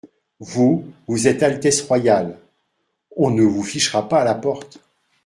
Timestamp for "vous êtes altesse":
1.07-1.83